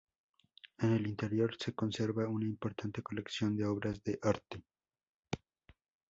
[0.79, 4.63] En el interior se conserva una importante colección de obras de arte.